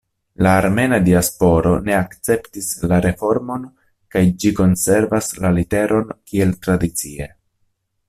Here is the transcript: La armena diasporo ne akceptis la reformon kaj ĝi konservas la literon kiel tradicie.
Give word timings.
La 0.45 0.51
armena 0.61 0.97
diasporo 1.07 1.73
ne 1.89 1.97
akceptis 1.97 2.71
la 2.93 2.99
reformon 3.07 3.69
kaj 4.17 4.27
ĝi 4.45 4.55
konservas 4.63 5.33
la 5.45 5.53
literon 5.61 6.13
kiel 6.33 6.57
tradicie. 6.67 7.35